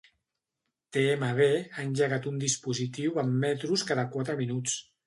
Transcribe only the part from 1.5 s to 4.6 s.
ha engegat un dispositiu amb metros cada quatre